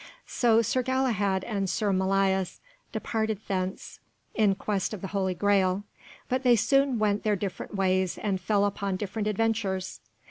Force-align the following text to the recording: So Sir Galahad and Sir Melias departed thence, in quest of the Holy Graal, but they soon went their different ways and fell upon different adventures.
So 0.25 0.63
Sir 0.63 0.81
Galahad 0.81 1.43
and 1.43 1.69
Sir 1.69 1.91
Melias 1.93 2.59
departed 2.91 3.39
thence, 3.47 3.99
in 4.33 4.55
quest 4.55 4.95
of 4.95 5.01
the 5.01 5.09
Holy 5.09 5.35
Graal, 5.35 5.83
but 6.27 6.41
they 6.41 6.55
soon 6.55 6.97
went 6.97 7.21
their 7.21 7.35
different 7.35 7.75
ways 7.75 8.17
and 8.17 8.41
fell 8.41 8.65
upon 8.65 8.95
different 8.95 9.27
adventures. 9.27 9.99